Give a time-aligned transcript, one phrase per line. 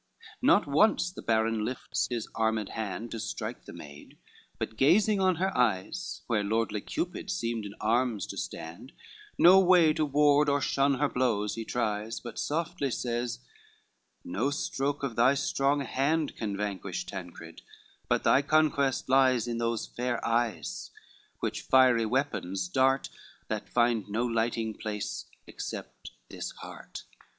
[0.01, 4.17] XXIV Not once the baron lifts his armed hand To strike the maid,
[4.57, 8.93] but gazing on her eyes, Where lordly Cupid seemed in arms to stand,
[9.37, 13.41] No way to ward or shun her blows he tries; But softly says,
[14.25, 17.61] "No stroke of thy strong hand Can vanquish Tancred,
[18.09, 20.89] but thy conquest lies In those fair eyes,
[21.41, 23.09] which fiery weapons dart,
[23.49, 27.03] That find no lighting place except this heart."